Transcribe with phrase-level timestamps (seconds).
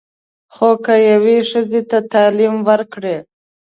[0.53, 3.17] خو که یوې ښځې ته تعلیم ورکړې.